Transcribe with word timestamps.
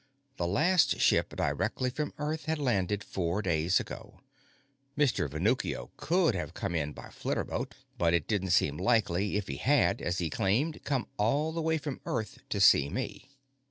The 0.37 0.47
last 0.47 0.99
ship 0.99 1.29
directly 1.35 1.91
from 1.91 2.11
Earth 2.17 2.45
had 2.45 2.57
landed 2.57 3.03
four 3.03 3.43
days 3.43 3.79
ago. 3.79 4.21
Mr. 4.97 5.29
Venuccio 5.29 5.91
could 5.95 6.33
have 6.33 6.55
come 6.55 6.73
in 6.73 6.91
by 6.91 7.09
flitterboat, 7.11 7.73
but 7.99 8.15
it 8.15 8.27
didn't 8.27 8.49
seem 8.49 8.77
likely, 8.79 9.37
if 9.37 9.47
he 9.47 9.57
had, 9.57 10.01
as 10.01 10.17
he 10.17 10.31
claimed, 10.31 10.83
come 10.85 11.05
all 11.17 11.51
the 11.51 11.61
way 11.61 11.77
from 11.77 12.01
Earth 12.07 12.39
to 12.49 12.59
see 12.59 12.89
me. 12.89 13.29